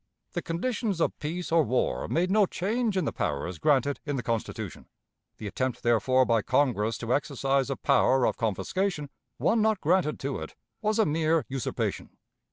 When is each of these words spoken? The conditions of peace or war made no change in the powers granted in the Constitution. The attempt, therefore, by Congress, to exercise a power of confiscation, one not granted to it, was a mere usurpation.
The 0.33 0.41
conditions 0.41 0.99
of 0.99 1.19
peace 1.19 1.51
or 1.51 1.61
war 1.61 2.07
made 2.07 2.31
no 2.31 2.47
change 2.47 2.97
in 2.97 3.05
the 3.05 3.13
powers 3.13 3.59
granted 3.59 3.99
in 4.03 4.15
the 4.15 4.23
Constitution. 4.23 4.87
The 5.37 5.45
attempt, 5.45 5.83
therefore, 5.83 6.25
by 6.25 6.41
Congress, 6.41 6.97
to 6.97 7.13
exercise 7.13 7.69
a 7.69 7.75
power 7.75 8.25
of 8.25 8.35
confiscation, 8.35 9.11
one 9.37 9.61
not 9.61 9.79
granted 9.79 10.19
to 10.21 10.39
it, 10.39 10.55
was 10.81 10.97
a 10.97 11.05
mere 11.05 11.45
usurpation. 11.49 12.17